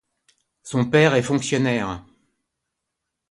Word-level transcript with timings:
Son 0.63 0.85
père 0.89 1.13
est 1.13 1.21
fonctionnaire. 1.21 2.03